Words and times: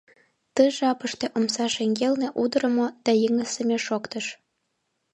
Ты 0.53 0.63
жапыште 0.77 1.25
омса 1.37 1.65
шеҥгелне 1.75 2.27
удырымо 2.41 2.87
да 3.05 3.11
йыҥысыме 3.21 3.77
шоктыш. 3.87 4.25